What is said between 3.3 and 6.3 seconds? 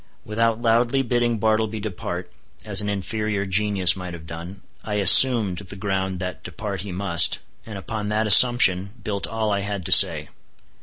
genius might have done—I assumed the ground